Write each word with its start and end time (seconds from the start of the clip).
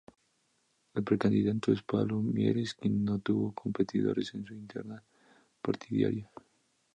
El 0.95 1.03
precandidato 1.03 1.71
es 1.71 1.83
Pablo 1.83 2.21
Mieres, 2.23 2.73
quien 2.73 3.05
no 3.05 3.19
tuvo 3.19 3.53
competidores 3.53 4.33
en 4.33 4.43
su 4.47 4.55
interna 4.55 5.03
partidaria. 5.61 6.27